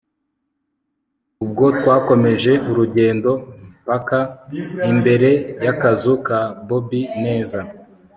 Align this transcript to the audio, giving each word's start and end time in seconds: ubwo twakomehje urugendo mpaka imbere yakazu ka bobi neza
ubwo 1.43 1.65
twakomehje 1.79 2.53
urugendo 2.69 3.31
mpaka 3.83 4.19
imbere 4.91 5.29
yakazu 5.65 6.13
ka 6.27 6.39
bobi 6.67 7.01
neza 7.23 7.59